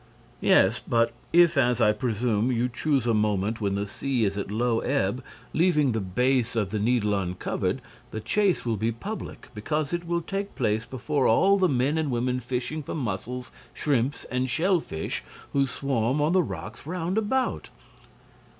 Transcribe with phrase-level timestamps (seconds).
[0.41, 4.49] "Yes, but if, as I presume, you choose a moment when the sea is at
[4.49, 9.93] low ebb, leaving the base of the Needle uncovered, the chase will be public, because
[9.93, 14.49] it will take place before all the men and women fishing for mussels, shrimps and
[14.49, 17.69] shell fish who swarm on the rocks round about."